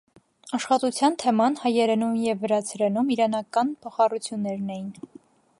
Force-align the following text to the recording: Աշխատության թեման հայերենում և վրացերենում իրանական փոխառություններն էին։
Աշխատության 0.57 1.17
թեման 1.23 1.57
հայերենում 1.65 2.17
և 2.23 2.41
վրացերենում 2.45 3.15
իրանական 3.17 3.73
փոխառություններն 3.85 4.77
էին։ 4.79 4.93